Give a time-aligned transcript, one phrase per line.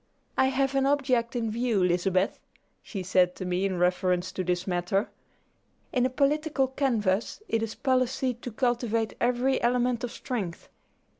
[0.35, 2.39] "I have an object in view, Lizabeth,"
[2.81, 5.11] she said to me in reference to this matter.
[5.93, 10.69] "In a political canvass it is policy to cultivate every element of strength.